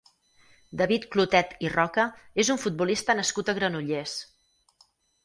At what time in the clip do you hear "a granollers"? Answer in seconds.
3.53-4.15